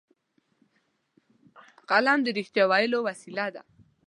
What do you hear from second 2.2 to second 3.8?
د رښتیا ویلو وسیله ده